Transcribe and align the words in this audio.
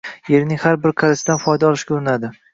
yerining 0.35 0.59
har 0.63 0.79
bir 0.85 0.95
qarichidan 1.03 1.43
foyda 1.45 1.71
olishga 1.71 1.97
urinadi. 1.99 2.35